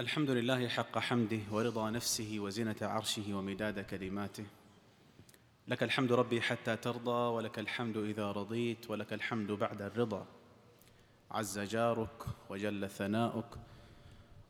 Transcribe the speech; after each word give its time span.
الحمد 0.00 0.30
لله 0.30 0.68
حق 0.68 0.98
حمده 0.98 1.38
ورضا 1.50 1.90
نفسه 1.90 2.36
وزنة 2.38 2.76
عرشه 2.82 3.34
ومداد 3.34 3.80
كلماته. 3.80 4.44
لك 5.68 5.82
الحمد 5.82 6.12
ربي 6.12 6.40
حتى 6.40 6.76
ترضى 6.76 7.34
ولك 7.36 7.58
الحمد 7.58 7.96
إذا 7.96 8.32
رضيت 8.32 8.90
ولك 8.90 9.12
الحمد 9.12 9.52
بعد 9.52 9.82
الرضا. 9.82 10.26
عز 11.30 11.58
جارك 11.58 12.26
وجل 12.50 12.90
ثناؤك 12.90 13.46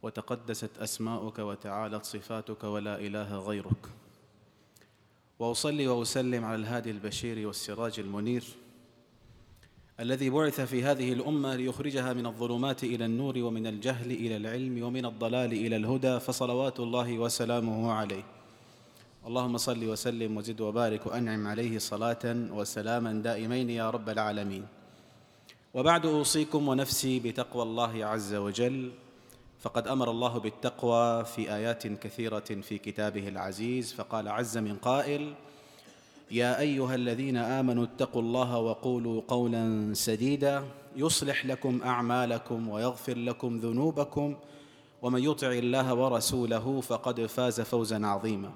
وتقدست 0.02 0.78
أسماؤك 0.78 1.38
وتعالت 1.38 2.04
صفاتك 2.04 2.64
ولا 2.64 2.98
إله 2.98 3.38
غيرك. 3.38 3.86
وأصلي 5.38 5.88
وأسلم 5.88 6.44
على 6.44 6.56
الهادي 6.56 6.90
البشير 6.90 7.46
والسراج 7.46 8.00
المنير. 8.00 8.44
الذي 10.00 10.30
بعث 10.30 10.60
في 10.60 10.84
هذه 10.84 11.12
الأمة 11.12 11.54
ليخرجها 11.54 12.12
من 12.12 12.26
الظلمات 12.26 12.84
إلى 12.84 13.04
النور 13.04 13.38
ومن 13.38 13.66
الجهل 13.66 14.10
إلى 14.10 14.36
العلم 14.36 14.82
ومن 14.82 15.06
الضلال 15.06 15.52
إلى 15.52 15.76
الهدى 15.76 16.20
فصلوات 16.20 16.80
الله 16.80 17.18
وسلامه 17.18 17.92
عليه. 17.92 18.24
اللهم 19.26 19.56
صل 19.58 19.84
وسلم 19.84 20.36
وزد 20.36 20.60
وبارك 20.60 21.06
وأنعم 21.06 21.46
عليه 21.46 21.78
صلاة 21.78 22.24
وسلاما 22.24 23.12
دائمين 23.12 23.70
يا 23.70 23.90
رب 23.90 24.08
العالمين. 24.08 24.66
وبعد 25.74 26.06
أوصيكم 26.06 26.68
ونفسي 26.68 27.20
بتقوى 27.20 27.62
الله 27.62 28.04
عز 28.04 28.34
وجل. 28.34 28.90
فقد 29.60 29.88
أمر 29.88 30.10
الله 30.10 30.38
بالتقوى 30.38 31.24
في 31.24 31.54
آيات 31.54 31.86
كثيرة 31.86 32.48
في 32.64 32.78
كتابه 32.78 33.28
العزيز 33.28 33.92
فقال 33.92 34.28
عز 34.28 34.58
من 34.58 34.76
قائل 34.76 35.34
يا 36.30 36.60
أيها 36.60 36.94
الذين 36.94 37.36
آمنوا 37.36 37.84
اتقوا 37.84 38.22
الله 38.22 38.58
وقولوا 38.58 39.22
قولا 39.28 39.94
سديدا. 39.94 40.64
يصلح 40.96 41.46
لكم 41.46 41.80
أعمالكم 41.84 42.68
ويغفر 42.68 43.16
لكم 43.18 43.58
ذنوبكم. 43.58 44.36
ومن 45.02 45.24
يطع 45.24 45.52
الله 45.52 45.94
ورسوله 45.94 46.80
فقد 46.80 47.26
فاز 47.26 47.60
فوزا 47.60 48.06
عظيما. 48.06 48.50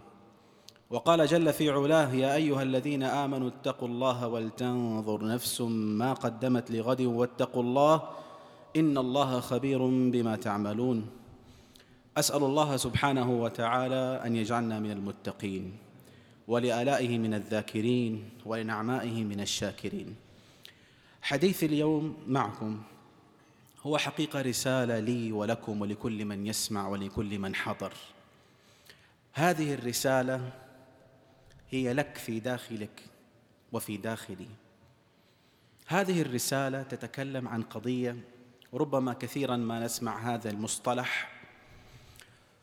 وقال 0.90 1.26
جل 1.26 1.52
في 1.52 1.70
علاه 1.70 2.14
يا 2.14 2.34
أيها 2.34 2.62
الذين 2.62 3.02
آمنوا 3.02 3.48
اتقوا 3.48 3.88
الله 3.88 4.28
ولتنظر 4.28 5.26
نفس 5.26 5.60
ما 6.00 6.12
قدمت 6.12 6.70
لغد 6.70 7.00
واتقوا 7.00 7.62
الله 7.62 8.02
إن 8.76 8.98
الله 8.98 9.40
خبير 9.40 9.86
بما 9.86 10.36
تعملون. 10.36 11.06
أسأل 12.16 12.42
الله 12.42 12.76
سبحانه 12.76 13.42
وتعالى 13.42 14.22
أن 14.26 14.36
يجعلنا 14.36 14.80
من 14.80 14.90
المتقين. 14.90 15.72
ولآلائه 16.48 17.18
من 17.18 17.34
الذاكرين 17.34 18.30
ولنعمائه 18.44 19.24
من 19.24 19.40
الشاكرين. 19.40 20.16
حديث 21.22 21.64
اليوم 21.64 22.16
معكم. 22.26 22.82
هو 23.82 23.98
حقيقة 23.98 24.40
رسالة 24.40 24.98
لي 24.98 25.32
ولكم 25.32 25.80
ولكل 25.80 26.24
من 26.24 26.46
يسمع 26.46 26.88
ولكل 26.88 27.38
من 27.38 27.54
حضر. 27.54 27.92
هذه 29.32 29.74
الرسالة 29.74 30.52
هي 31.70 31.92
لك 31.92 32.16
في 32.16 32.40
داخلك 32.40 33.02
وفي 33.72 33.96
داخلي. 33.96 34.48
هذه 35.86 36.22
الرسالة 36.22 36.82
تتكلم 36.82 37.48
عن 37.48 37.62
قضية 37.62 38.16
ربما 38.74 39.12
كثيرا 39.12 39.56
ما 39.56 39.80
نسمع 39.80 40.34
هذا 40.34 40.50
المصطلح 40.50 41.30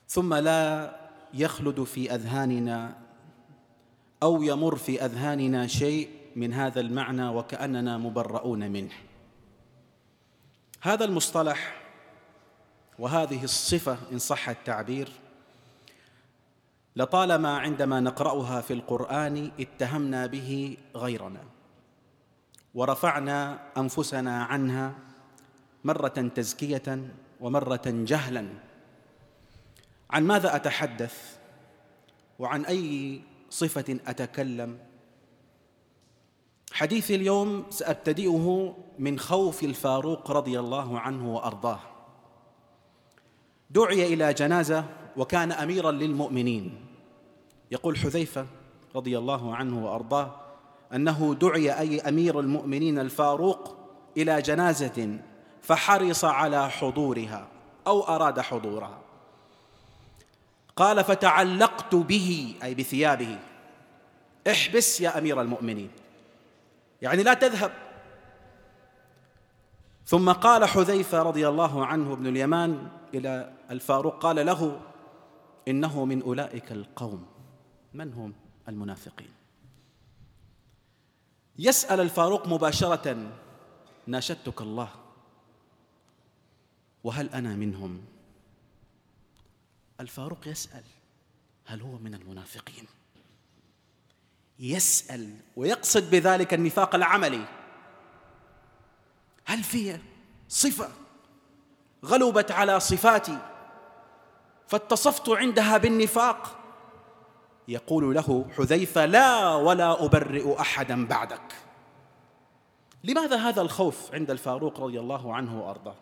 ثم 0.08 0.34
لا 0.34 0.96
يخلد 1.34 1.84
في 1.84 2.16
أذهاننا 2.16 2.98
أو 4.24 4.44
يمر 4.44 4.76
في 4.76 5.06
أذهاننا 5.06 5.68
شيء 5.68 6.10
من 6.36 6.54
هذا 6.54 6.80
المعنى 6.82 7.30
وكأننا 7.30 7.98
مبرؤون 7.98 8.72
منه. 8.72 8.94
هذا 10.82 11.06
المصطلح 11.06 11.82
وهذه 13.00 13.44
الصفة 13.44 13.98
إن 14.12 14.20
صح 14.20 14.50
التعبير 14.50 15.10
لطالما 16.96 17.58
عندما 17.60 18.00
نقرأها 18.00 18.62
في 18.62 18.74
القرآن 18.74 19.52
اتهمنا 19.60 20.26
به 20.26 20.78
غيرنا 20.96 21.44
ورفعنا 22.76 23.60
أنفسنا 23.78 24.44
عنها 24.44 24.94
مرة 25.84 26.32
تزكية 26.36 27.08
ومرة 27.40 27.82
جهلا. 27.86 28.46
عن 30.10 30.24
ماذا 30.24 30.56
أتحدث؟ 30.56 31.38
وعن 32.40 32.66
أي 32.66 33.22
صفة 33.52 34.00
أتكلم. 34.08 34.78
حديثي 36.72 37.16
اليوم 37.16 37.64
سأبتدئه 37.70 38.76
من 39.00 39.20
خوف 39.20 39.64
الفاروق 39.64 40.32
رضي 40.32 40.60
الله 40.60 41.00
عنه 41.00 41.36
وأرضاه. 41.36 41.80
دعي 43.70 44.14
إلى 44.14 44.34
جنازة 44.34 44.86
وكان 45.18 45.52
أميرا 45.52 45.92
للمؤمنين. 45.92 46.86
يقول 47.72 47.98
حذيفة 47.98 48.46
رضي 48.96 49.18
الله 49.18 49.56
عنه 49.56 49.86
وأرضاه 49.86 50.36
أنه 50.94 51.36
دعي 51.42 51.80
أي 51.80 52.00
أمير 52.00 52.40
المؤمنين 52.40 53.00
الفاروق 53.00 53.78
إلى 54.18 54.42
جنازة 54.42 55.20
فحرص 55.62 56.26
على 56.26 56.70
حضورها 56.70 57.48
أو 57.88 58.04
أراد 58.04 58.40
حضورها. 58.40 58.98
قال 60.82 61.04
فتعلقت 61.04 61.96
به 61.96 62.56
أي 62.64 62.76
بثيابه. 62.76 63.40
احبس 64.48 65.02
يا 65.02 65.18
أمير 65.18 65.42
المؤمنين. 65.42 65.92
يعني 67.02 67.24
لا 67.24 67.34
تذهب. 67.34 67.72
ثم 70.06 70.32
قال 70.32 70.66
حذيفة 70.66 71.24
رضي 71.24 71.48
الله 71.48 71.86
عنه 71.86 72.14
ابن 72.14 72.28
اليمان 72.28 72.88
إلى 73.14 73.54
الفاروق 73.72 74.24
قال 74.24 74.46
له 74.46 74.82
إنه 75.68 76.06
من 76.06 76.22
أولئك 76.22 76.72
القوم. 76.72 77.26
من 77.94 78.14
هم 78.14 78.34
المنافقين؟ 78.68 79.32
يسأل 81.60 82.00
الفاروق 82.00 82.48
مباشرة 82.48 83.32
ناشدتك 84.08 84.62
الله 84.62 84.90
وهل 87.04 87.30
أنا 87.30 87.56
منهم؟ 87.56 88.02
الفاروق 90.02 90.48
يسأل 90.48 90.84
هل 91.66 91.82
هو 91.82 91.98
من 91.98 92.14
المنافقين؟ 92.14 92.86
يسأل 94.60 95.36
ويقصد 95.56 96.12
بذلك 96.12 96.54
النفاق 96.54 96.96
العملي. 96.96 97.46
هل 99.46 99.64
في 99.64 100.00
صفة 100.50 100.90
غلبت 102.06 102.52
على 102.52 102.80
صفاتي 102.80 103.38
فاتصفت 104.68 105.30
عندها 105.30 105.78
بالنفاق؟ 105.78 106.58
يقول 107.68 108.16
له 108.16 108.46
حذيفة 108.58 109.06
لا 109.06 109.56
ولا 109.56 110.06
أبرئ 110.06 110.62
أحدا 110.62 111.08
بعدك. 111.08 111.56
لماذا 113.04 113.36
هذا 113.36 113.62
الخوف 113.62 114.14
عند 114.14 114.32
الفاروق 114.32 114.80
رضي 114.80 115.00
الله 115.00 115.36
عنه 115.36 115.62
وأرضاه؟ 115.62 115.96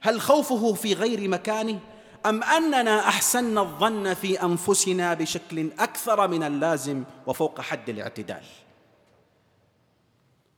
هل 0.00 0.20
خوفه 0.20 0.74
في 0.74 0.94
غير 0.94 1.28
مكانه؟ 1.28 1.80
أم 2.26 2.42
أننا 2.42 3.08
أحسنا 3.08 3.60
الظن 3.60 4.14
في 4.14 4.42
أنفسنا 4.42 5.14
بشكل 5.14 5.70
أكثر 5.78 6.28
من 6.28 6.42
اللازم 6.42 7.04
وفوق 7.26 7.60
حد 7.60 7.88
الاعتدال؟ 7.88 8.42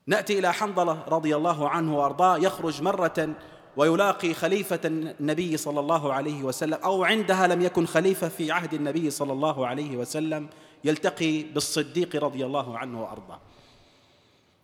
نأتي 0.07 0.39
إلى 0.39 0.53
حنظلة 0.53 1.05
رضي 1.09 1.37
الله 1.37 1.69
عنه 1.69 1.99
وأرضاه 1.99 2.39
يخرج 2.39 2.83
مرة 2.83 3.29
ويلاقي 3.77 4.35
خليفة 4.35 4.81
النبي 4.85 5.57
صلى 5.57 5.81
الله 5.81 6.13
عليه 6.13 6.43
وسلم 6.43 6.79
أو 6.85 7.05
عندها 7.05 7.47
لم 7.47 7.63
يكن 7.63 7.87
خليفة 7.87 8.29
في 8.29 8.53
عهد 8.53 8.75
النبي 8.75 9.11
صلى 9.11 9.33
الله 9.33 9.67
عليه 9.67 9.97
وسلم 9.97 10.49
يلتقي 10.85 11.43
بالصديق 11.43 12.25
رضي 12.25 12.47
الله 12.47 12.79
عنه 12.79 13.03
وأرضاه. 13.03 13.41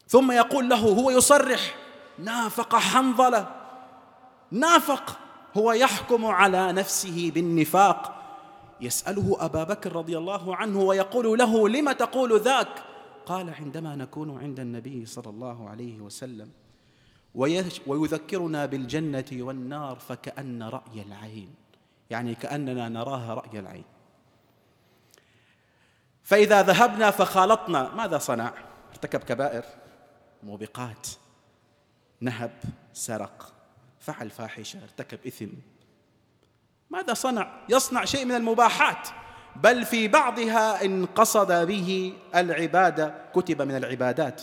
ثم 0.08 0.32
يقول 0.32 0.68
له 0.68 0.76
هو 0.76 1.10
يصرح 1.10 1.74
نافق 2.18 2.76
حنظلة 2.76 3.48
نافق 4.50 5.18
هو 5.56 5.72
يحكم 5.72 6.26
على 6.26 6.72
نفسه 6.72 7.30
بالنفاق. 7.34 8.18
يسأله 8.80 9.36
أبا 9.40 9.64
بكر 9.64 9.96
رضي 9.96 10.18
الله 10.18 10.56
عنه 10.56 10.80
ويقول 10.80 11.38
له 11.38 11.68
لم 11.68 11.92
تقول 11.92 12.40
ذاك؟ 12.40 12.82
قال 13.26 13.54
عندما 13.54 13.96
نكون 13.96 14.38
عند 14.38 14.60
النبي 14.60 15.06
صلى 15.06 15.30
الله 15.30 15.68
عليه 15.68 16.00
وسلم 16.00 16.50
ويذكرنا 17.86 18.66
بالجنة 18.66 19.24
والنار 19.32 19.96
فكأن 19.96 20.62
رأي 20.62 21.02
العين. 21.02 21.54
يعني 22.10 22.34
كأننا 22.34 22.88
نراها 22.88 23.34
رأي 23.34 23.58
العين. 23.58 23.84
فإذا 26.22 26.62
ذهبنا 26.62 27.10
فخالطنا. 27.10 27.94
ماذا 27.94 28.18
صنع؟ 28.18 28.52
ارتكب 28.90 29.20
كبائر 29.20 29.64
موبقات 30.42 31.08
نهب 32.20 32.50
سرق. 32.92 33.52
فعل 34.02 34.30
فاحشة 34.30 34.82
ارتكب 34.82 35.18
إثم. 35.26 35.48
ماذا 36.90 37.14
صنع؟ 37.14 37.52
يصنع 37.68 38.04
شيء 38.04 38.24
من 38.24 38.34
المباحات. 38.34 39.08
بل 39.56 39.84
في 39.84 40.08
بعضها 40.08 40.84
ان 40.84 41.06
قصد 41.06 41.66
به 41.66 42.14
العباده 42.34 43.14
كتب 43.34 43.62
من 43.62 43.76
العبادات. 43.76 44.42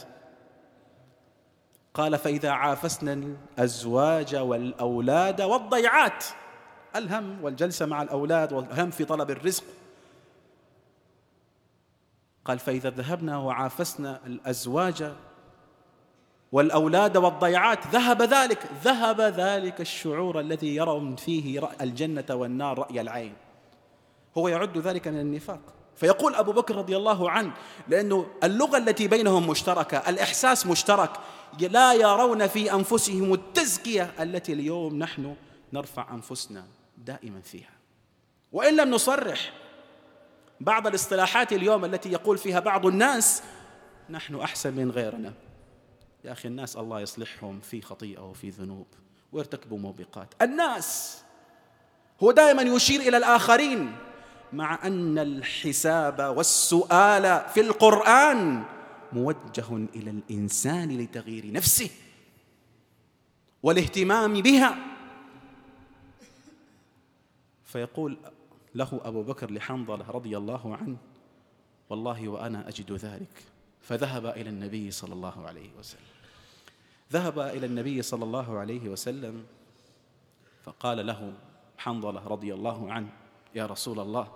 قال 1.94 2.18
فإذا 2.18 2.50
عافسنا 2.50 3.14
الأزواج 3.14 4.36
والأولاد 4.36 5.42
والضيعات 5.42 6.26
الهم 6.96 7.44
والجلسة 7.44 7.86
مع 7.86 8.02
الأولاد 8.02 8.54
والهم 8.54 8.92
في 8.92 9.06
طلب 9.06 9.32
الرزق. 9.32 9.64
قال 12.46 12.60
فإذا 12.60 12.90
ذهبنا 12.90 13.38
وعافسنا 13.38 14.20
الأزواج 14.26 15.14
والأولاد 16.52 17.18
والضيعات 17.18 17.88
ذهب 17.88 18.22
ذلك 18.22 18.70
ذهب 18.84 19.22
ذلك 19.22 19.82
الشعور 19.82 20.40
الذي 20.40 20.76
يرون 20.76 21.16
فيه 21.16 21.70
الجنة 21.82 22.26
والنار 22.30 22.80
رأي 22.80 23.02
العين. 23.02 23.34
هو 24.38 24.48
يعد 24.48 24.78
ذلك 24.78 25.08
من 25.08 25.20
النفاق. 25.20 25.60
فيقول 25.96 26.36
أبو 26.36 26.52
بكر 26.52 26.76
رضي 26.76 26.98
الله 26.98 27.30
عنه 27.30 27.52
لأنه 27.88 28.26
اللغة 28.44 28.78
التي 28.78 29.08
بينهم 29.08 29.48
مشتركة 29.48 29.98
الإحساس 29.98 30.66
مشترك 30.68 31.12
لا 31.60 31.94
يرون 31.94 32.48
في 32.48 32.74
أنفسهم 32.74 33.34
التزكية 33.34 34.12
التي 34.20 34.54
اليوم 34.54 35.00
نحن 35.00 35.36
نرفع 35.74 36.14
أنفسنا 36.14 36.66
دائما 36.98 37.42
فيها. 37.42 37.72
وإن 38.52 38.76
لم 38.76 38.92
نصرح 38.92 39.54
بعض 40.60 40.88
الاصطلاحات 40.88 41.54
اليوم 41.54 41.86
التي 41.86 42.12
يقول 42.12 42.38
فيها 42.38 42.60
بعض 42.60 42.86
الناس 42.86 43.44
نحن 44.10 44.36
أحسن 44.36 44.74
من 44.74 44.92
غيرنا. 44.92 45.34
يا 46.24 46.32
أخي 46.32 46.48
الناس 46.48 46.78
الله 46.78 47.02
يصلحهم 47.02 47.60
في 47.60 47.82
خطيئة 47.82 48.30
وفي 48.30 48.50
ذنوب 48.50 48.88
ويرتكبوا 49.32 49.78
موبقات. 49.78 50.34
الناس 50.42 51.22
هو 52.24 52.32
دائما 52.32 52.62
يشير 52.62 53.02
إلى 53.02 53.18
الآخرين 53.18 53.96
مع 54.54 54.88
أن 54.88 55.20
الحساب 55.20 56.20
والسؤال 56.38 57.50
في 57.50 57.62
القرآن 57.62 58.64
موجه 59.14 59.76
إلى 59.96 60.10
الإنسان 60.10 60.98
لتغيير 60.98 61.52
نفسه 61.52 61.90
والاهتمام 63.64 64.42
بها. 64.42 64.78
فيقول 67.66 68.18
له 68.76 69.02
أبو 69.04 69.24
بكر 69.24 69.52
لحنظلة 69.52 70.12
رضي 70.12 70.38
الله 70.38 70.78
عنه 70.82 70.98
والله 71.90 72.28
وأنا 72.28 72.70
أجد 72.70 72.92
ذلك. 72.92 73.44
فذهب 73.82 74.26
إلى 74.26 74.50
النبي 74.50 74.92
صلى 74.92 75.14
الله 75.14 75.48
عليه 75.48 75.70
وسلم. 75.80 76.10
ذهب 77.12 77.40
إلى 77.40 77.66
النبي 77.66 78.02
صلى 78.02 78.24
الله 78.24 78.58
عليه 78.58 78.90
وسلم 78.90 79.46
فقال 80.64 81.08
له 81.08 81.34
حنظلة 81.78 82.28
رضي 82.28 82.54
الله 82.54 82.94
عنه 82.94 83.10
يا 83.56 83.66
رسول 83.66 84.00
الله 84.00 84.28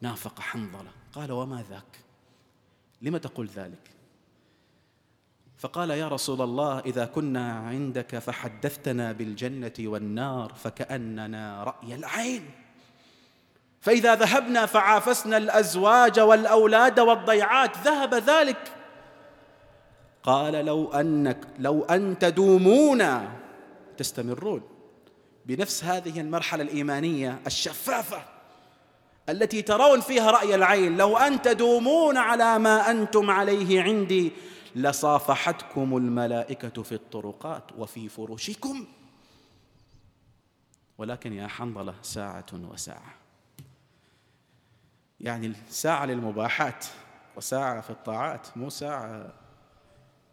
نافق 0.00 0.40
حنظلة. 0.40 0.90
قال 1.12 1.32
وما 1.32 1.64
ذاك؟ 1.70 1.98
لم 3.02 3.16
تقول 3.16 3.46
ذلك؟ 3.46 3.90
فقال 5.58 5.90
يا 5.90 6.08
رسول 6.08 6.42
الله 6.42 6.78
إذا 6.80 7.04
كنا 7.04 7.52
عندك 7.52 8.18
فحدثتنا 8.18 9.12
بالجنة 9.12 9.72
والنار 9.78 10.54
فكأننا 10.54 11.64
رأي 11.64 11.94
العين. 11.94 12.50
فإذا 13.82 14.14
ذهبنا 14.14 14.66
فعافسنا 14.66 15.36
الأزواج 15.36 16.20
والأولاد 16.20 17.00
والضيعات 17.00 17.76
ذهب 17.78 18.14
ذلك. 18.14 18.72
قال 20.22 20.64
لو 20.64 20.92
أنك 20.92 21.38
لو 21.58 21.82
أن 21.84 22.18
تدومون 22.18 23.28
تستمرون. 23.96 24.62
بنفس 25.46 25.84
هذه 25.84 26.20
المرحلة 26.20 26.62
الإيمانية 26.62 27.40
الشفافة 27.46 28.22
التي 29.28 29.62
ترون 29.62 30.00
فيها 30.00 30.30
رأي 30.30 30.54
العين 30.54 30.96
لو 30.96 31.16
أن 31.16 31.42
تدومون 31.42 32.16
على 32.16 32.58
ما 32.58 32.90
أنتم 32.90 33.30
عليه 33.30 33.82
عندي 33.82 34.32
لصافحتكم 34.76 35.96
الملائكة 35.96 36.82
في 36.82 36.92
الطرقات 36.92 37.64
وفي 37.78 38.08
فرشكم 38.08 38.86
ولكن 40.98 41.32
يا 41.32 41.46
حنظلة 41.46 41.94
ساعة 42.02 42.46
وساعة. 42.52 43.21
يعني 45.22 45.52
ساعة 45.68 46.04
للمباحات 46.04 46.86
وساعة 47.36 47.80
في 47.80 47.90
الطاعات 47.90 48.56
مو 48.56 48.70
ساعة 48.70 49.34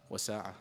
وساعة. 0.10 0.56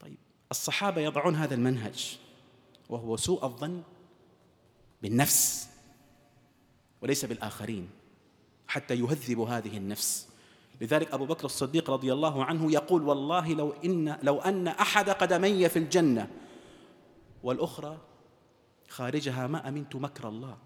طيب 0.00 0.18
الصحابة 0.50 1.00
يضعون 1.00 1.34
هذا 1.34 1.54
المنهج 1.54 2.18
وهو 2.88 3.16
سوء 3.16 3.44
الظن 3.44 3.82
بالنفس 5.02 5.68
وليس 7.02 7.24
بالآخرين 7.24 7.90
حتى 8.68 8.94
يهذب 8.94 9.40
هذه 9.40 9.76
النفس. 9.76 10.28
لذلك 10.80 11.14
أبو 11.14 11.26
بكر 11.26 11.44
الصديق 11.44 11.90
رضي 11.90 12.12
الله 12.12 12.44
عنه 12.44 12.72
يقول 12.72 13.02
والله 13.02 13.54
لو 13.54 13.70
إن 13.84 14.18
لو 14.22 14.40
أن 14.40 14.68
أحد 14.68 15.10
قدمي 15.10 15.68
في 15.68 15.78
الجنة 15.78 16.30
والأخرى 17.42 17.98
خارجها 18.88 19.46
ما 19.46 19.68
أمنت 19.68 19.96
مكر 19.96 20.28
الله. 20.28 20.58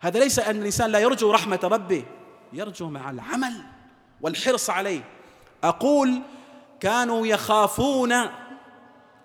هذا 0.00 0.18
ليس 0.18 0.38
أن 0.38 0.56
الإنسان 0.56 0.90
لا 0.90 0.98
يرجو 0.98 1.30
رحمة 1.32 1.60
ربه 1.62 2.04
يرجو 2.52 2.88
مع 2.88 3.10
العمل 3.10 3.52
والحرص 4.20 4.70
عليه. 4.70 5.04
أقول 5.64 6.22
كانوا 6.80 7.26
يخافون 7.26 8.14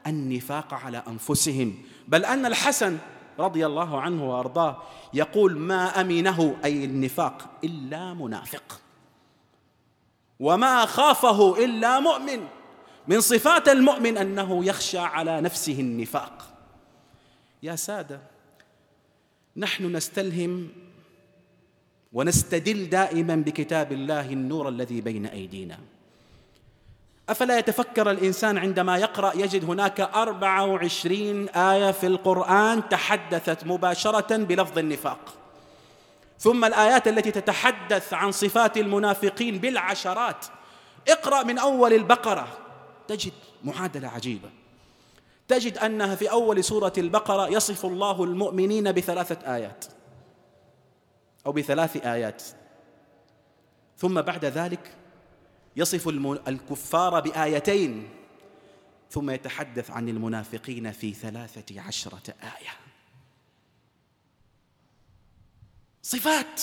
النفاق 0.08 0.74
على 0.74 1.04
أنفسهم. 1.08 1.78
بل 2.08 2.26
أن 2.26 2.46
الحسن 2.46 2.98
رضي 3.40 3.66
الله 3.66 4.02
عنه 4.02 4.30
وأرضاه 4.30 4.82
يقول 5.14 5.58
ما 5.58 6.02
أمنه 6.02 6.58
أي 6.66 6.86
النفاق 6.86 7.50
إلا 7.64 8.14
منافق 8.14 8.82
وما 10.40 10.86
خافه 10.86 11.66
إلا 11.66 12.00
مؤمن. 12.00 12.48
من 13.08 13.22
صفات 13.22 13.70
المؤمن 13.70 14.18
أنه 14.18 14.66
يخشى 14.66 14.98
على 14.98 15.42
نفسه 15.42 15.80
النفاق. 15.80 16.46
يا 17.64 17.76
سادة 17.76 18.35
نحن 19.58 19.96
نستلهم 19.96 20.70
ونستدل 22.14 22.90
دائما 22.90 23.36
بكتاب 23.36 23.92
الله 23.92 24.34
النور 24.34 24.70
الذي 24.70 25.02
بين 25.02 25.26
أيدينا. 25.26 25.80
أفلا 27.30 27.58
يتفكر 27.60 28.12
الإنسان 28.12 28.58
عندما 28.58 28.98
يقرأ 28.98 29.34
يجد 29.36 29.66
هناك 29.66 30.00
أربعة 30.02 30.66
وعشرين 30.66 31.50
آية 31.50 31.92
في 31.92 32.08
القرآن 32.08 32.90
تحدثت 32.90 33.64
مباشرة 33.64 34.38
بلفظ 34.38 34.78
النفاق. 34.78 35.34
ثم 36.40 36.66
الآيات 36.66 37.08
التي 37.08 37.32
تتحدث 37.32 38.14
عن 38.14 38.32
صفات 38.32 38.78
المنافقين 38.78 39.58
بالعشرات. 39.58 40.46
اقرأ 41.08 41.44
من 41.44 41.58
أول 41.58 41.94
البقرة. 41.94 42.48
تجد 43.08 43.34
معادلة 43.64 44.08
عجيبة. 44.08 44.50
تجد 45.48 45.78
أنها 45.78 46.16
في 46.16 46.32
أول 46.32 46.64
سورة 46.64 46.94
البقرة 46.98 47.48
يصف 47.48 47.86
الله 47.86 48.24
المؤمنين 48.24 48.92
بثلاثة 48.92 49.56
آيات 49.56 49.86
أو 51.46 51.52
بثلاث 51.52 52.06
آيات. 52.06 52.44
ثم 53.98 54.22
بعد 54.22 54.46
ذلك 54.46 54.96
يصف 55.76 56.08
الكفار 56.48 57.20
بآيتين. 57.20 58.10
ثم 59.10 59.30
يتحدث 59.30 59.92
عن 59.92 60.10
المنافقين 60.10 60.92
في 60.92 61.14
ثلاثة 61.14 61.82
عشرة 61.82 62.34
آية. 62.44 62.72
صفات! 66.02 66.62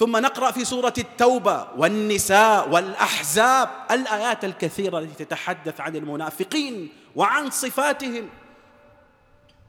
ثم 0.00 0.16
نقرأ 0.16 0.50
في 0.50 0.64
سورة 0.64 0.92
التوبة. 0.98 1.68
والنساء 1.76 2.68
والأحزاب 2.68 3.68
الآيات 3.90 4.44
الكثيرة 4.44 4.98
التي 4.98 5.24
تتحدث 5.24 5.80
عن 5.80 5.96
المنافقين 5.96 6.88
وعن 7.16 7.50
صفاتهم. 7.50 8.28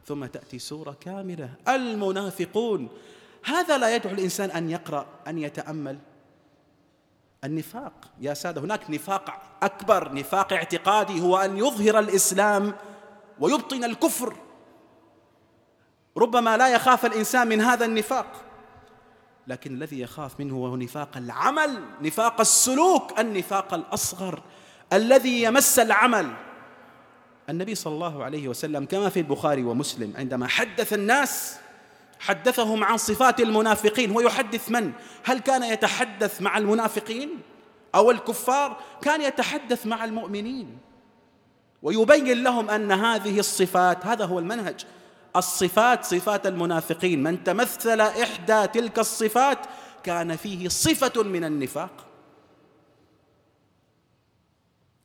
ثم 0.05 0.25
تأتي 0.25 0.59
سورة 0.59 0.95
كاملة 1.01 1.49
المنافقون. 1.67 2.89
هذا 3.45 3.77
لا 3.77 3.95
يدعو 3.95 4.13
الإنسان 4.13 4.51
أن 4.51 4.69
يقرأ 4.69 5.05
أن 5.27 5.37
يتأمل. 5.37 5.99
النفاق 7.43 7.93
يا 8.21 8.33
سادة 8.33 8.61
هناك 8.61 8.89
نفاق 8.89 9.57
أكبر 9.63 10.13
نفاق 10.13 10.53
اعتقادي 10.53 11.21
هو 11.21 11.37
أن 11.37 11.57
يظهر 11.57 11.99
الإسلام 11.99 12.73
ويبطن 13.39 13.83
الكفر. 13.83 14.35
ربما 16.17 16.57
لا 16.57 16.67
يخاف 16.67 17.05
الإنسان 17.05 17.47
من 17.47 17.61
هذا 17.61 17.85
النفاق. 17.85 18.50
لكن 19.47 19.73
الذي 19.73 19.99
يخاف 19.99 20.39
منه 20.39 20.55
هو 20.55 20.75
نفاق 20.75 21.17
العمل 21.17 21.83
نفاق 22.01 22.39
السلوك 22.39 23.19
النفاق 23.19 23.73
الأصغر 23.73 24.43
الذي 24.93 25.43
يمس 25.43 25.79
العمل. 25.79 26.33
النبي 27.49 27.75
صلى 27.75 27.93
الله 27.93 28.23
عليه 28.23 28.47
وسلم 28.47 28.85
كما 28.85 29.09
في 29.09 29.19
البخاري 29.19 29.63
ومسلم 29.63 30.13
عندما 30.17 30.47
حدث 30.47 30.93
الناس 30.93 31.57
حدثهم 32.19 32.83
عن 32.83 32.97
صفات 32.97 33.39
المنافقين 33.39 34.11
ويحدث 34.11 34.71
من؟ 34.71 34.91
هل 35.23 35.39
كان 35.39 35.63
يتحدث 35.63 36.41
مع 36.41 36.57
المنافقين 36.57 37.29
أو 37.95 38.11
الكفار؟ 38.11 38.77
كان 39.01 39.21
يتحدث 39.21 39.85
مع 39.85 40.05
المؤمنين. 40.05 40.77
ويبين 41.83 42.43
لهم 42.43 42.69
أن 42.69 42.91
هذه 42.91 43.39
الصفات 43.39 44.05
هذا 44.05 44.25
هو 44.25 44.39
المنهج. 44.39 44.85
الصفات 45.35 46.05
صفات 46.05 46.47
المنافقين. 46.47 47.23
من 47.23 47.43
تمثل 47.43 48.01
إحدى 48.01 48.67
تلك 48.67 48.99
الصفات 48.99 49.57
كان 50.03 50.35
فيه 50.35 50.67
صفة 50.67 51.23
من 51.23 51.43
النفاق. 51.43 52.05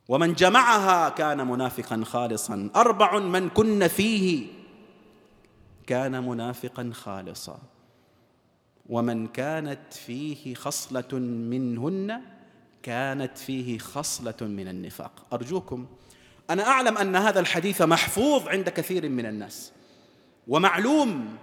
ومن 0.07 0.33
جمعها 0.33 1.09
كان 1.09 1.47
منافقا 1.47 2.03
خالصا. 2.05 2.69
أربع 2.75 3.19
من 3.19 3.49
كن 3.49 3.87
فيه 3.87 4.47
كان 5.87 6.23
منافقا 6.23 6.91
خالصا. 6.93 7.59
ومن 8.89 9.27
كانت 9.27 9.93
فيه 9.93 10.55
خصلة 10.55 11.19
منهن 11.19 12.21
كانت 12.83 13.37
فيه 13.37 13.77
خصلة 13.77 14.35
من 14.41 14.67
النفاق. 14.67 15.11
أرجوكم 15.33 15.85
أنا 16.49 16.67
أعلم 16.67 16.97
أن 16.97 17.15
هذا 17.15 17.39
الحديث 17.39 17.81
محفوظ 17.81 18.47
عند 18.47 18.69
كثير 18.69 19.09
من 19.09 19.25
الناس. 19.25 19.71
ومعلوم 20.47 21.37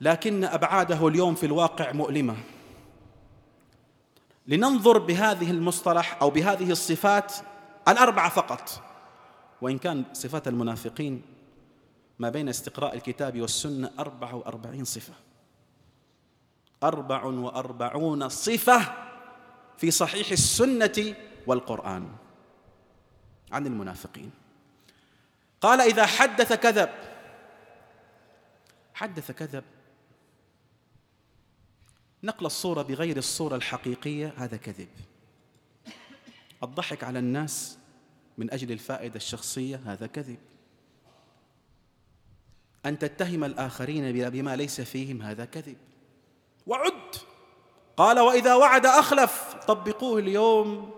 لكن 0.00 0.44
أبعاده 0.44 1.08
اليوم 1.08 1.34
في 1.34 1.46
الواقع 1.46 1.92
مؤلمة. 1.92 2.36
لننظر 4.46 4.98
بهذه 4.98 5.50
المصطلح 5.50 6.18
أو 6.22 6.30
بهذه 6.30 6.70
الصفات 6.70 7.32
الأربعة 7.88 8.28
فقط. 8.28 8.82
وإن 9.60 9.78
كان 9.78 10.04
صفات 10.12 10.48
المنافقين 10.48 11.22
ما 12.18 12.30
بين 12.30 12.48
استقراء 12.48 12.94
الكتاب 12.94 13.36
أربع 13.98 14.32
وأربعين 14.32 14.84
صفة. 14.84 15.14
أربع 16.82 17.24
وأربعون 17.24 18.28
صفة 18.28 18.80
في 19.76 19.90
صحيح 19.90 20.30
السنة 20.30 21.14
والقرآن. 21.46 22.08
عن 23.52 23.66
المنافقين. 23.66 24.30
قال 25.60 25.80
إذا 25.80 26.06
حدث 26.06 26.52
كذب 26.52 27.13
حدث 28.94 29.30
كذب. 29.30 29.64
نقل 32.22 32.46
الصورة 32.46 32.82
بغير 32.82 33.16
الصورة 33.16 33.56
الحقيقية 33.56 34.34
هذا 34.36 34.56
كذب. 34.56 34.88
الضحك 36.62 37.04
على 37.04 37.18
الناس 37.18 37.78
من 38.38 38.52
أجل 38.52 38.72
الفائدة 38.72 39.16
الشخصية 39.16 39.80
هذا 39.84 40.06
كذب. 40.06 40.38
أن 42.86 42.98
تتهم 42.98 43.44
الآخرين 43.44 44.30
بما 44.30 44.56
ليس 44.56 44.80
فيهم 44.80 45.22
هذا 45.22 45.44
كذب. 45.44 45.76
وعد! 46.66 47.16
قال 47.96 48.20
وإذا 48.20 48.54
وعد 48.54 48.86
أخلف 48.86 49.54
طبقوه 49.68 50.18
اليوم 50.18 50.90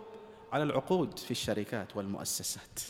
على 0.53 0.63
العقود 0.63 1.19
في 1.19 1.31
الشركات 1.31 1.97
والمؤسسات. 1.97 2.81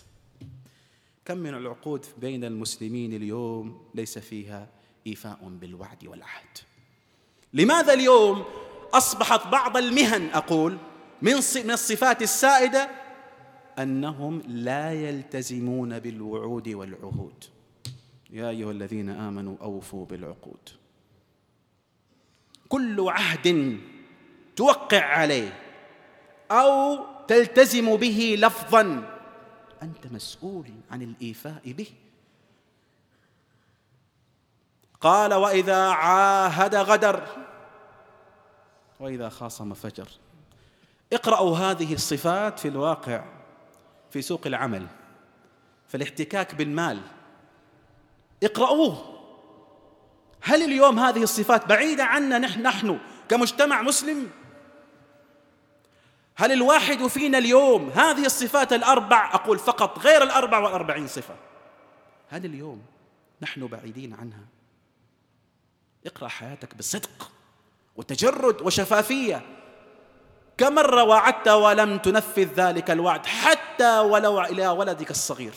كم 1.24 1.38
من 1.38 1.54
العقود 1.54 2.06
بين 2.18 2.44
المسلمين 2.44 3.12
اليوم 3.12 3.88
ليس 3.94 4.18
فيها 4.18 4.75
إيفاء 5.06 5.38
بالوعد 5.42 6.06
والعهد. 6.06 6.58
لماذا 7.52 7.92
اليوم 7.92 8.44
أصبحت 8.92 9.46
بعض 9.46 9.76
المهن 9.76 10.30
أقول 10.30 10.78
من 11.22 11.32
من 11.64 11.70
الصفات 11.70 12.22
السائدة؟ 12.22 12.90
أنهم 13.78 14.42
لا 14.48 14.92
يلتزمون 14.92 15.98
بالوعود 15.98 16.68
والعهود. 16.68 17.44
يا 18.30 18.48
أيها 18.48 18.70
الذين 18.70 19.08
آمنوا 19.08 19.56
أوفوا 19.60 20.06
بالعقود. 20.06 20.68
كل 22.68 23.08
عهد 23.08 23.78
توقع 24.56 25.04
عليه 25.04 25.60
أو 26.50 26.98
تلتزم 27.28 27.96
به 27.96 28.36
لفظا 28.38 29.16
أنت 29.82 30.06
مسؤول 30.06 30.70
عن 30.90 31.02
الإيفاء 31.02 31.72
به. 31.72 31.86
قال 35.00 35.34
وإذا 35.34 35.88
عاهد 35.88 36.74
غدر. 36.74 37.26
وإذا 39.00 39.28
خاصم 39.28 39.74
فجر. 39.74 40.08
اقرأوا 41.12 41.58
هذه 41.58 41.94
الصفات 41.94 42.58
في 42.58 42.68
الواقع 42.68 43.24
في 44.10 44.22
سوق 44.22 44.46
العمل 44.46 44.86
في 45.88 45.96
الاحتكاك 45.96 46.54
بالمال. 46.54 47.00
اقرأوه 48.42 49.16
هل 50.42 50.62
اليوم 50.62 50.98
هذه 50.98 51.22
الصفات 51.22 51.66
بعيدة 51.66 52.04
عنا 52.04 52.38
نحن, 52.38 52.62
نحن 52.62 52.98
كمجتمع 53.28 53.82
مسلم؟ 53.82 54.30
هل 56.36 56.52
الواحد 56.52 57.06
فينا 57.06 57.38
اليوم 57.38 57.90
هذه 57.90 58.26
الصفات 58.26 58.72
الأربع 58.72 59.34
أقول 59.34 59.58
فقط 59.58 59.98
غير 59.98 60.22
الأربع 60.22 60.58
والأربعين 60.58 61.06
صفة؟ 61.06 61.34
هل 62.30 62.44
اليوم 62.44 62.82
نحن 63.42 63.66
بعيدين 63.66 64.14
عنها؟ 64.14 64.55
اقرأ 66.06 66.28
حياتك 66.28 66.74
بصدق 66.74 67.30
وتجرد 67.96 68.62
وشفافية. 68.62 69.42
كم 70.58 70.74
مرة 70.74 71.02
وعدت 71.04 71.48
ولم 71.48 71.98
تنفذ 71.98 72.48
ذلك 72.54 72.90
الوعد 72.90 73.26
حتى 73.26 73.98
ولو 73.98 74.40
إلى 74.40 74.68
ولدك 74.68 75.10
الصغير. 75.10 75.54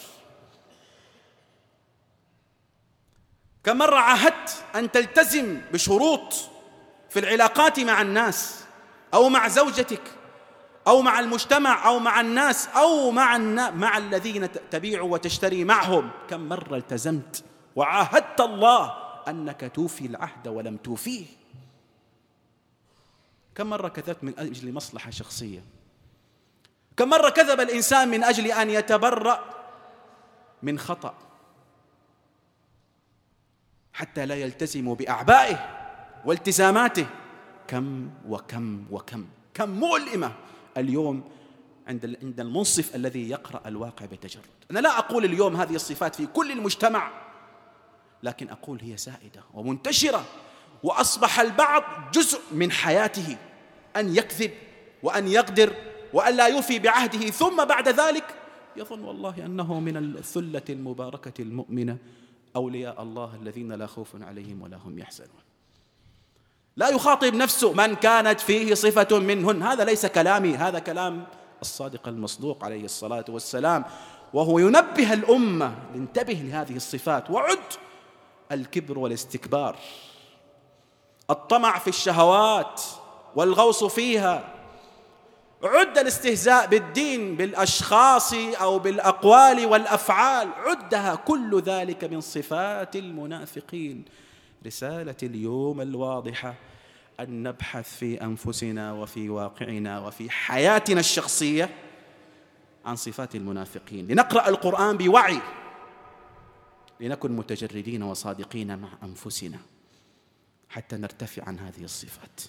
كم 3.64 3.78
مرة 3.78 3.98
عاهدت 3.98 4.64
أن 4.76 4.92
تلتزم 4.92 5.62
بشروط 5.74 6.34
في 7.10 7.20
العلاقات 7.20 7.80
مع 7.80 8.02
الناس 8.02 8.64
أو 9.14 9.30
مع 9.30 9.48
زوجتك 9.48 10.02
أو 10.88 11.02
مع 11.02 11.20
المجتمع 11.20 11.88
أو 11.88 12.00
مع 12.00 12.22
الناس 12.22 12.68
أو 12.68 13.12
مع 13.12 13.38
مع 13.70 13.98
الذين 13.98 14.50
تبيع 14.72 15.02
وتشتري 15.02 15.64
معهم. 15.64 16.10
كم 16.30 16.50
مرة 16.50 16.78
التزمت 16.78 17.44
وعاهدت 17.76 18.42
الله 18.42 19.09
أنك 19.30 19.72
توفي 19.76 20.06
العهد 20.06 20.48
ولم 20.48 20.78
توفيه. 20.78 21.26
كم 23.56 23.70
مرة 23.70 23.88
كذبت 23.88 24.24
من 24.24 24.40
أجل 24.40 24.74
مصلحة 24.74 25.12
شخصية؟ 25.12 25.64
كم 26.98 27.10
مرة 27.10 27.30
كذب 27.30 27.60
الإنسان 27.60 28.08
من 28.08 28.24
أجل 28.24 28.52
أن 28.52 28.70
يتبرأ 28.70 29.44
من 30.64 30.80
خطأ 30.80 31.14
حتى 33.94 34.26
لا 34.26 34.36
يلتزم 34.36 34.94
بأعبائه 34.94 35.80
والتزاماته. 36.26 37.08
كم 37.68 38.10
وكم 38.28 38.86
وكم. 38.92 39.26
كم 39.54 39.70
مؤلمة 39.70 40.36
اليوم 40.78 41.30
عند 41.88 42.18
عند 42.24 42.40
المنصف 42.40 42.96
الذي 42.96 43.30
يقرأ 43.30 43.68
الواقع 43.68 44.06
بتجرد. 44.06 44.44
أنا 44.72 44.80
لا 44.80 45.00
أقول 45.00 45.26
اليوم 45.26 45.56
هذه 45.56 45.76
الصفات 45.76 46.16
في 46.16 46.26
كل 46.28 46.52
المجتمع. 46.52 47.29
لكن 48.24 48.50
أقول 48.50 48.80
هي 48.82 48.98
سائدة 48.98 49.44
ومنتشرة 49.54 50.26
وأصبح 50.84 51.40
البعض 51.40 51.84
جزء 52.14 52.40
من 52.52 52.72
حياته 52.72 53.38
أن 53.96 54.16
يكذب 54.16 54.52
وأن 55.04 55.28
يقدر 55.28 55.74
وأن 56.14 56.36
لا 56.36 56.48
يوفي 56.48 56.80
بعهده 56.80 57.30
ثم 57.30 57.66
بعد 57.66 57.88
ذلك 57.88 58.36
يظن 58.76 59.04
والله 59.04 59.46
أنه 59.46 59.80
من 59.80 59.98
الثلة 59.98 60.62
المباركة 60.70 61.42
المؤمنة 61.42 61.98
أولياء 62.56 63.02
الله 63.04 63.36
الذين 63.42 63.72
لا 63.72 63.88
خوف 63.88 64.10
عليهم 64.22 64.62
ولا 64.62 64.78
هم 64.78 65.00
يحزنون. 65.00 65.40
لا 66.78 66.90
يخاطب 66.90 67.34
نفسه 67.34 67.74
من 67.74 67.96
كانت 67.96 68.40
فيه 68.40 68.74
صفة 68.74 69.20
منهن 69.20 69.64
هذا 69.64 69.84
ليس 69.84 70.06
كلامي 70.06 70.56
هذا 70.56 70.80
كلام 70.80 71.28
الصادق 71.62 72.08
المصدوق 72.08 72.64
عليه 72.64 72.86
الصلاة 72.86 73.26
والسلام. 73.30 73.86
وهو 74.34 74.60
ينبه 74.60 75.14
الأمة 75.14 75.76
انتبه 75.96 76.34
لهذه 76.34 76.76
الصفات 76.76 77.30
وعد 77.30 77.60
الكبر 78.52 79.00
والاستكبار. 79.00 79.76
الطمع 81.30 81.80
في 81.80 81.88
الشهوات 81.88 82.82
والغوص 83.36 83.84
فيها. 83.84 84.56
عد 85.64 85.98
الاستهزاء 85.98 86.68
بالدين 86.68 87.36
بالأشخاص 87.36 88.34
أو 88.34 88.80
بالأقوال 88.80 89.66
والأفعال. 89.66 90.50
عدها 90.58 91.16
كل 91.16 91.62
ذلك 91.62 92.04
من 92.04 92.22
صفات 92.22 92.96
المنافقين. 92.96 94.06
رسالة 94.66 95.16
اليوم 95.24 95.82
الواضحة. 95.82 96.54
أن 97.20 97.44
نبحث 97.44 97.98
في 97.98 98.22
أنفسنا 98.22 98.94
وفي 98.94 99.30
واقعنا 99.30 100.00
وفي 100.00 100.30
حياتنا 100.30 101.00
الشخصية 101.00 101.70
عن 102.86 102.96
صفات 102.96 103.36
المنافقين. 103.36 104.08
لنقرأ 104.08 104.50
القرآن 104.50 104.98
بوعي. 104.98 105.40
لنكن 107.00 107.32
متجردين 107.32 108.04
وصادقين 108.04 108.80
مع 108.80 108.90
أنفسنا 109.04 109.58
حتى 110.70 110.98
نرتفع 110.98 111.44
عن 111.44 111.60
هذه 111.60 111.84
الصفات. 111.84 112.42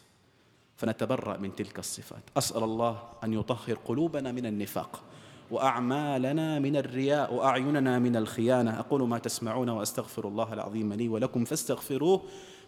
فنتبرأ 0.77 1.37
من 1.37 1.57
تلك 1.57 1.79
الصفات. 1.79 2.23
أسأل 2.37 2.63
الله 2.63 3.03
أن 3.25 3.33
يطهر 3.33 3.75
قلوبنا 3.75 4.33
من 4.33 4.47
النفاق 4.47 5.03
وأعمالنا 5.51 6.59
من 6.59 6.77
الرياء 6.77 7.35
وأعيننا 7.35 7.99
من 7.99 8.17
الخيانة. 8.17 8.81
أقول 8.81 9.09
ما 9.09 9.19
تسمعون 9.19 9.69
وأستغفر 9.69 10.29
الله 10.29 10.53
العظيم 10.53 10.93
لي 10.93 11.09
ولكم 11.09 11.45
فاستغفروه 11.45 12.23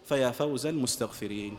فيا 0.05 0.31
فوز 0.31 0.65
المستغفرين. 0.65 1.57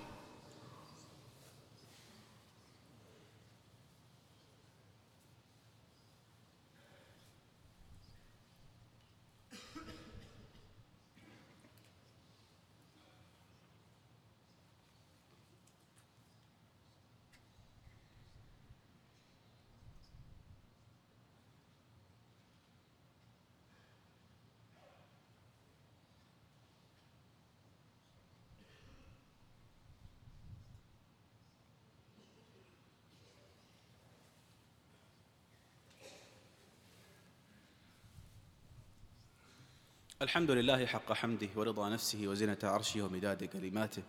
الحمد 40.24 40.50
لله 40.50 40.86
حق 40.86 41.12
حمده 41.12 41.48
ورضا 41.56 41.88
نفسه 41.88 42.26
وزنة 42.26 42.58
عرشه 42.62 43.02
ومداد 43.02 43.44
كلماته. 43.44 44.02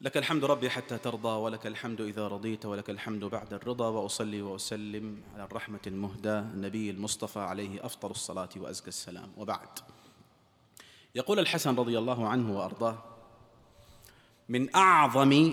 لك 0.00 0.16
الحمد 0.16 0.44
ربي 0.44 0.70
حتى 0.70 0.98
ترضى 0.98 1.28
ولك 1.28 1.66
الحمد 1.66 2.00
إذا 2.00 2.28
رضيت 2.28 2.66
ولك 2.66 2.90
الحمد 2.90 3.24
بعد 3.24 3.52
الرضا 3.52 3.88
وأصلي 3.88 4.42
وأسلم 4.42 5.22
على 5.34 5.44
الرحمة 5.44 5.80
المهدى 5.86 6.38
النبي 6.38 6.90
المصطفى 6.90 7.38
عليه 7.38 7.86
أفضل 7.86 8.10
الصلاة 8.10 8.48
وأزكى 8.56 8.88
السلام. 8.88 9.32
وبعد. 9.36 9.68
يقول 11.14 11.38
الحسن 11.38 11.76
رضي 11.76 11.98
الله 11.98 12.28
عنه 12.28 12.58
وأرضاه 12.58 12.98
من 14.48 14.76
أعظم 14.76 15.52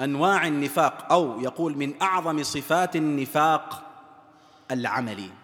أنواع 0.00 0.46
النفاق 0.46 1.12
أو 1.12 1.40
يقول 1.40 1.76
من 1.76 2.02
أعظم 2.02 2.42
صفات 2.42 2.96
النفاق 2.96 3.90
العملي. 4.70 5.39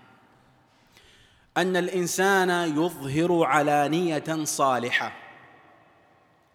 أن 1.56 1.76
الإنسان 1.76 2.50
يظهر 2.50 3.44
علانية 3.44 4.44
صالحة. 4.44 5.12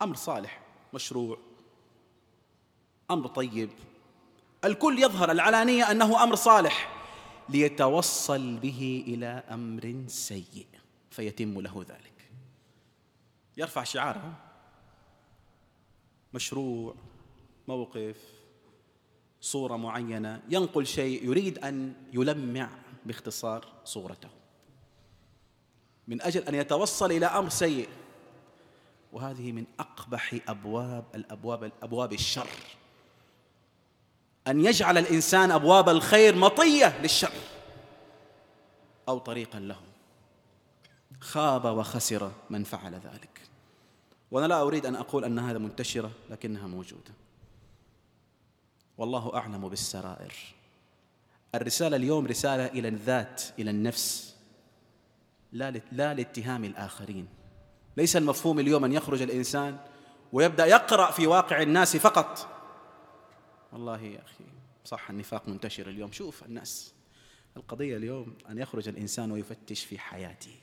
أمر 0.02 0.16
صالح 0.16 0.62
مشروع. 0.94 1.38
أمر 3.12 3.28
طيب. 3.28 3.70
الكل 4.66 5.00
يظهر 5.00 5.32
العلانية 5.32 5.92
أنه 5.92 6.24
أمر 6.24 6.36
صالح. 6.36 7.02
ليتوصل 7.50 8.58
به 8.58 9.04
إلى 9.08 9.44
أمر 9.52 10.04
سيء 10.08 10.68
فيتم 11.12 11.62
له 11.62 11.86
ذلك. 11.90 12.32
يرفع 13.58 13.84
شعاره. 13.84 14.34
مشروع 16.34 16.96
موقف 17.68 18.18
صورة 19.42 19.76
معينة. 19.76 20.42
ينقل 20.50 20.86
شيء 20.86 21.26
يريد 21.26 21.58
أن 21.58 21.94
يلمع 22.14 22.70
باختصار 23.06 23.66
صورته. 23.84 24.41
من 26.12 26.22
أجل 26.22 26.42
أن 26.42 26.56
يتوصل 26.56 27.12
إلى 27.12 27.26
أمر 27.26 27.50
سيء. 27.50 27.90
وهذه 29.14 29.52
من 29.52 29.66
أقبح 29.80 30.36
أبواب 30.48 31.04
الأبواب 31.16 31.72
أبواب 31.84 32.14
الشر. 32.14 32.50
أن 34.48 34.66
يجعل 34.66 34.98
الإنسان 34.98 35.52
أبواب 35.52 35.90
الخير 35.90 36.36
مطية 36.36 37.02
للشر. 37.02 37.34
أو 39.10 39.18
طريقا 39.18 39.60
له 39.60 39.80
خاب 41.20 41.66
وخسر 41.66 42.32
من 42.50 42.64
فعل 42.64 42.94
ذلك. 42.94 43.42
وأنا 44.32 44.48
لا 44.48 44.62
أريد 44.62 44.86
أن 44.86 44.96
أقول 44.96 45.26
أن 45.26 45.40
هذا 45.40 45.58
منتشرة 45.58 46.12
لكنها 46.30 46.68
موجودة. 46.68 47.14
والله 48.98 49.36
أعلم 49.36 49.70
بالسرائر. 49.70 50.34
الرسالة 51.56 51.96
اليوم 51.96 52.28
رسالة 52.28 52.66
إلى 52.66 52.88
الذات 52.88 53.44
إلى 53.60 53.70
النفس. 53.70 54.31
لا 55.52 55.72
لا 55.92 56.14
لاتهام 56.14 56.64
الآخرين. 56.64 57.28
ليس 57.98 58.18
المفهوم 58.18 58.60
اليوم 58.60 58.86
أن 58.86 58.94
يخرج 58.94 59.22
الإنسان 59.22 59.78
ويبدأ 60.34 60.66
يقرأ 60.66 61.12
في 61.12 61.28
واقع 61.28 61.62
الناس 61.62 61.98
فقط. 61.98 62.48
والله 63.72 64.02
يا 64.02 64.22
أخي 64.24 64.44
صح 64.86 65.10
النفاق 65.10 65.48
منتشر 65.48 65.90
اليوم. 65.90 66.12
شوف 66.12 66.44
الناس 66.44 66.94
القضية 67.58 67.98
اليوم 67.98 68.36
أن 68.50 68.58
يخرج 68.58 68.88
الإنسان 68.88 69.32
ويفتش 69.32 69.86
في 69.86 70.00
حياته 70.00 70.56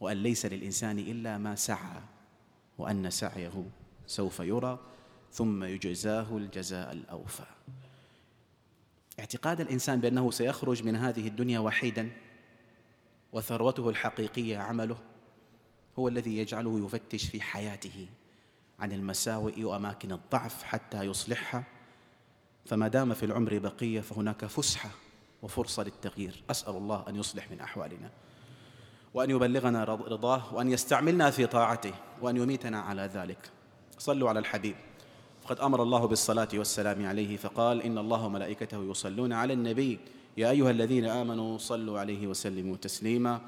وأن 0.00 0.16
ليس 0.16 0.46
للإنسان 0.46 0.98
إلا 0.98 1.38
ما 1.38 1.54
سعى 1.54 2.00
وأن 2.78 3.10
سعيه 3.10 3.64
سوف 4.06 4.40
يرى 4.40 4.78
ثم 5.32 5.64
يجزاه 5.64 6.36
الجزاء 6.36 6.92
الأوفى. 6.92 7.46
اعتقاد 9.20 9.60
الإنسان 9.60 10.00
بأنه 10.00 10.30
سيخرج 10.30 10.82
من 10.82 10.96
هذه 10.96 11.28
الدنيا 11.28 11.58
وحيدا 11.58 12.10
وثروته 13.32 13.88
الحقيقية 13.88 14.58
عمله 14.58 14.96
هو 15.98 16.08
الذي 16.08 16.38
يجعله 16.38 16.84
يفتش 16.84 17.24
في 17.24 17.40
حياته 17.40 18.06
عن 18.78 18.92
المساوئ 18.92 19.64
وأماكن 19.64 20.12
الضعف 20.12 20.62
حتى 20.62 21.02
يصلحها. 21.02 21.64
فما 22.66 22.88
دام 22.88 23.14
في 23.14 23.26
العمر 23.26 23.58
بقية 23.58 24.00
فهناك 24.00 24.44
فسحة 24.44 24.90
وفرصة 25.42 25.82
للتغيير. 25.82 26.42
أسأل 26.50 26.76
الله 26.76 27.04
أن 27.08 27.16
يصلح 27.16 27.50
من 27.50 27.60
أحوالنا 27.60 28.10
وأن 29.14 29.30
يبلغنا 29.30 29.84
رضاه 29.84 30.54
وأن 30.54 30.70
يستعملنا 30.70 31.30
في 31.30 31.46
طاعته 31.46 31.92
وأن 32.20 32.36
يميتنا 32.36 32.80
على 32.80 33.02
ذلك. 33.02 33.50
صلوا 33.98 34.28
على 34.28 34.38
الحبيب. 34.38 34.76
فقد 35.42 35.60
أمر 35.60 35.82
الله 35.82 36.06
بالصلاة 36.06 36.48
والسلام 36.54 37.06
عليه 37.06 37.36
فقال 37.36 37.82
إن 37.82 37.98
الله 37.98 38.24
وملائكته 38.24 38.90
يصلون 38.90 39.32
على 39.32 39.52
النبي. 39.52 39.98
يا 40.38 40.50
أيها 40.50 40.70
الذين 40.70 41.04
آمنوا 41.04 41.58
صلوا 41.58 41.98
عليه 42.00 42.26
وسلموا 42.26 42.76
تسليما. 42.76 43.40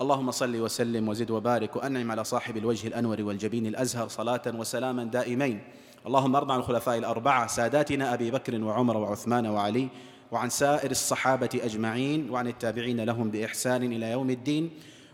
اللهم 0.00 0.30
صل 0.30 0.56
وسلم 0.56 1.08
وزد 1.08 1.30
وبارك 1.30 1.76
وأنعم 1.76 2.10
على 2.10 2.24
صاحب 2.24 2.56
الوجه 2.56 2.86
الأنور 2.86 3.22
والجبين 3.22 3.66
الأزهر 3.66 4.08
صلاة 4.08 4.42
وسلاما 4.46 5.04
دائمين. 5.04 5.60
اللهم 6.06 6.36
ارض 6.36 6.50
عن 6.50 6.58
الخلفاء 6.58 6.98
الأربعة 6.98 7.46
ساداتنا 7.46 8.14
أبي 8.14 8.30
بكر 8.30 8.64
وعمر 8.64 8.96
وعثمان 8.96 9.46
وعلي 9.46 9.88
وعن 10.32 10.50
سائر 10.50 10.90
الصحابة 10.90 11.60
أجمعين 11.62 12.30
وعن 12.30 12.46
التابعين 12.48 13.00
لهم 13.00 13.30
بإحسان 13.30 13.82
إلى 13.92 14.10
يوم 14.10 14.30
الدين 14.30 14.70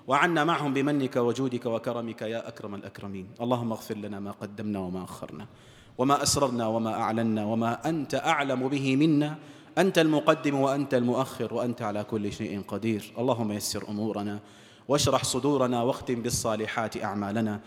وعنا 0.07 0.45
معهم 0.45 0.75
بمنك 0.75 1.17
وجودك 1.17 1.67
وكرمك 1.67 2.23
يا 2.23 2.49
أكرم 2.49 2.75
الأكرمين. 2.75 3.27
اللهم 3.41 3.73
اغفر 3.73 3.97
لنا 3.97 4.21
ما 4.21 4.31
قدمنا 4.31 4.79
وما 4.79 5.05
أخرنا 5.05 5.47
وما 5.99 6.23
أسررنا 6.23 6.67
وما 6.67 6.93
أعلنا 6.95 7.45
وما 7.45 7.89
أنت 7.89 8.15
أعلم 8.15 8.69
به 8.69 8.97
منا 8.97 9.39
أنت 9.79 9.99
المقدم 9.99 10.55
وأنت 10.55 10.95
المؤخر 10.95 11.55
وأنت 11.55 11.83
على 11.83 12.05
كل 12.05 12.33
شيء 12.33 12.63
قدير. 12.69 13.13
اللهم 13.19 13.53
يسر 13.53 13.89
أمورنا 13.89 14.39
واشرح 14.89 15.25
صدورنا 15.25 15.83
واختم 15.83 16.23
بالصالحات 16.23 17.05
أعمالنا. 17.05 17.61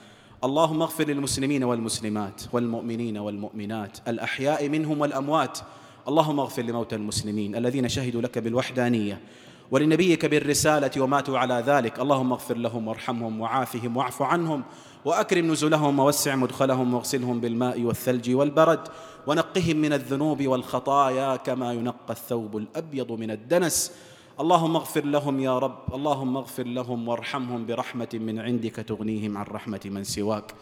اللهم 0.43 0.81
اغفر 0.81 1.07
للمسلمين 1.07 1.63
والمسلمات 1.63 2.41
والمؤمنين 2.53 3.17
والمؤمنات 3.17 3.97
الأحياء 4.07 4.69
منهم 4.69 5.01
والأموات. 5.01 5.59
اللهم 6.07 6.39
اغفر 6.39 6.61
لموتى 6.61 6.95
المسلمين 6.95 7.55
الذين 7.55 7.89
شهدوا 7.89 8.21
لك 8.21 8.37
بالوحدانية. 8.37 9.21
ولنبيك 9.71 10.25
بالرسالة 10.25 11.01
وماتوا 11.01 11.37
على 11.37 11.63
ذلك. 11.65 11.99
اللهم 11.99 12.31
اغفر 12.31 12.57
لهم 12.57 12.87
وارحمهم 12.87 13.41
وعافهم 13.41 13.97
واعف 13.97 14.21
عنهم 14.21 14.63
وأكرم 15.05 15.51
نزلهم 15.51 15.99
ووسع 15.99 16.35
مدخلهم 16.35 16.93
واغسلهم 16.93 17.39
بالماء 17.39 17.81
والثلج 17.81 18.35
والبرد 18.35 18.87
ونقهم 19.27 19.77
من 19.77 19.93
الذنوب 19.93 20.47
والخطايا 20.47 21.35
كما 21.35 21.73
ينقى 21.73 22.09
الثوب 22.09 22.57
الأبيض 22.57 23.11
من 23.11 23.31
الدنس. 23.31 23.91
اللهم 24.39 24.75
اغفر 24.75 25.05
لهم 25.05 25.39
يا 25.39 25.59
رب. 25.59 25.79
اللهم 25.93 26.37
اغفر 26.37 26.67
لهم 26.67 27.07
وارحمهم 27.07 27.65
برحمة 27.65 28.09
من 28.13 28.39
عندك 28.39 28.75
تغنيهم 28.75 29.37
عن 29.37 29.45
رحمة 29.45 29.81
من 29.85 30.03
سواك. 30.03 30.53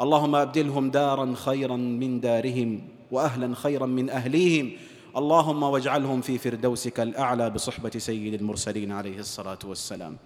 اللهم 0.00 0.34
أبدلهم 0.34 0.90
دارا 0.90 1.34
خيرا 1.34 1.76
من 1.76 2.20
دارهم 2.20 2.88
واهلا 3.10 3.54
خيرا 3.54 3.86
من 3.86 4.10
أهليهم. 4.10 4.72
اللهم 5.16 5.62
واجعلهم 5.62 6.20
في 6.20 6.38
فردوسك 6.38 7.00
الأعلى 7.00 7.50
بصحبة 7.50 7.90
سيد 7.90 8.34
المرسلين 8.34 8.92
عليه 8.92 9.18
الصلاة 9.18 9.58
والسلام. 9.64 10.16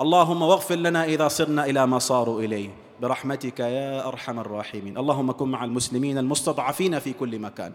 اللهم 0.00 0.42
واغفر 0.42 0.74
لنا 0.74 1.04
إذا 1.04 1.28
صرنا 1.28 1.66
إلى 1.66 1.86
ما 1.86 1.98
صاروا 1.98 2.42
إليه. 2.42 2.70
برحمتك 3.02 3.60
يا 3.60 4.08
أرحم 4.08 4.38
الراحمين. 4.38 4.98
اللهم 4.98 5.32
كن 5.32 5.48
مع 5.48 5.64
المسلمين 5.64 6.18
المستضعفين 6.18 6.98
في 6.98 7.12
كل 7.12 7.38
مكان. 7.38 7.72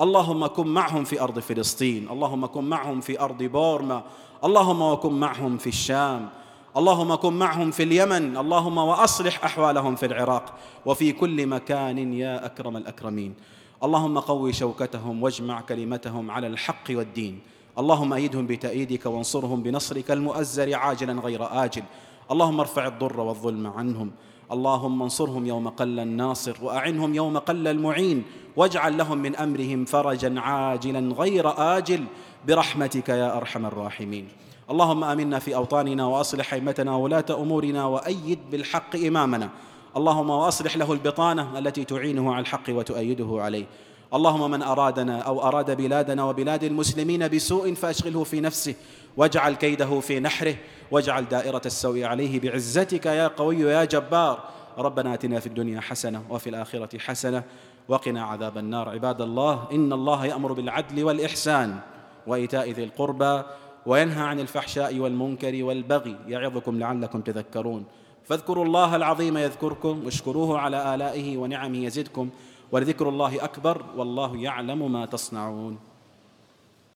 اللهم 0.00 0.46
كن 0.46 0.66
معهم 0.66 1.04
في 1.04 1.20
أرض 1.20 1.38
فلسطين. 1.38 2.08
اللهم 2.08 2.46
كن 2.46 2.64
معهم 2.64 3.00
في 3.00 3.20
أرض 3.20 3.42
بورما. 3.42 4.02
اللهم 4.44 4.82
وكن 4.82 5.12
معهم 5.12 5.58
في 5.58 5.66
الشام. 5.66 6.28
اللهم 6.76 7.14
كن 7.14 7.32
معهم 7.32 7.70
في 7.70 7.82
اليمن. 7.82 8.36
اللهم 8.36 8.78
وأصلح 8.78 9.44
أحوالهم 9.44 9.96
في 9.96 10.06
العراق. 10.06 10.54
وفي 10.86 11.12
كل 11.12 11.46
مكان 11.46 12.14
يا 12.14 12.46
أكرم 12.46 12.76
الأكرمين. 12.76 13.34
اللهم 13.82 14.18
قوي 14.18 14.52
شوكتهم 14.52 15.22
واجمع 15.22 15.60
كلمتهم 15.60 16.30
على 16.30 16.46
الحق 16.46 16.84
والدين. 16.90 17.40
اللهم 17.78 18.12
أيدهم 18.12 18.46
بتأييدك 18.46 19.06
وانصرهم 19.06 19.62
بنصرك 19.62 20.10
المؤزر 20.10 20.74
عاجلا 20.74 21.20
غير 21.20 21.64
آجل. 21.64 21.82
اللهم 22.30 22.60
ارفع 22.60 22.86
الضر 22.86 23.20
والظلم 23.20 23.66
عنهم. 23.66 24.10
اللهم 24.52 25.02
انصرهم 25.02 25.46
يوم 25.46 25.68
قل 25.68 25.98
الناصر 25.98 26.56
وأعنهم 26.62 27.14
يوم 27.14 27.38
قل 27.38 27.68
المعين. 27.68 28.24
واجعل 28.56 28.98
لهم 28.98 29.18
من 29.18 29.36
أمرهم 29.36 29.84
فرجا 29.84 30.40
عاجلا 30.40 31.14
غير 31.14 31.76
آجل. 31.78 32.04
برحمتك 32.48 33.08
يا 33.08 33.36
أرحم 33.36 33.66
الراحمين. 33.66 34.28
اللهم 34.70 35.04
آمنا 35.04 35.38
في 35.38 35.54
أوطاننا 35.54 36.06
وأصلح 36.06 36.54
أئمتنا 36.54 36.96
وولاة 36.96 37.26
أمورنا 37.30 37.84
وأيد 37.84 38.38
بالحق 38.50 38.96
إمامنا. 38.96 39.50
اللهم 39.96 40.30
واصلح 40.30 40.76
له 40.76 40.92
البطانة 40.92 41.58
التي 41.58 41.84
تعينه 41.84 42.34
على 42.34 42.40
الحق 42.40 42.68
وتؤيده 42.68 43.28
عليه. 43.30 43.66
اللهم 44.14 44.50
من 44.50 44.62
أرادنا 44.62 45.20
أو 45.20 45.42
أراد 45.42 45.76
بلادنا 45.76 46.24
وبلاد 46.24 46.64
المسلمين 46.64 47.28
بسوء 47.28 47.74
فأشغله 47.74 48.24
في 48.24 48.40
نفسه 48.40 48.74
واجعل 49.16 49.54
كيده 49.54 50.00
في 50.00 50.20
نحره 50.20 50.54
واجعل 50.90 51.28
دائرة 51.28 51.62
السوء 51.66 52.04
عليه 52.04 52.40
بعزتك 52.40 53.06
يا 53.06 53.28
قوي 53.28 53.60
يا 53.60 53.84
جبار. 53.84 54.40
ربنا 54.78 55.14
آتنا 55.14 55.40
في 55.40 55.46
الدنيا 55.46 55.80
حسنة 55.80 56.22
وفي 56.30 56.50
الآخرة 56.50 56.98
حسنة 56.98 57.42
وقنا 57.88 58.22
عذاب 58.24 58.58
النار. 58.58 58.88
عباد 58.88 59.20
الله 59.20 59.68
إن 59.72 59.92
الله 59.92 60.26
يأمر 60.26 60.52
بالعدل 60.52 61.04
والإحسان 61.04 61.78
وإيتاء 62.26 62.70
ذي 62.70 62.84
القربى 62.84 63.42
وينهى 63.86 64.22
عن 64.22 64.40
الفحشاء 64.40 64.98
والمنكر 64.98 65.64
والبغي 65.64 66.16
يعظكم 66.28 66.78
لعلكم 66.78 67.20
تذكرون. 67.20 67.84
فاذكروا 68.32 68.64
الله 68.64 68.96
العظيم 68.96 69.36
يذكركم 69.38 70.04
واشكروه 70.04 70.58
على 70.58 70.94
آلائه 70.94 71.36
ونعمه 71.36 71.78
يزدكم 71.78 72.30
ولذكر 72.72 73.08
الله 73.08 73.44
أكبر 73.44 73.84
والله 73.96 74.36
يعلم 74.36 74.92
ما 74.92 75.06
تصنعون. 75.06 75.78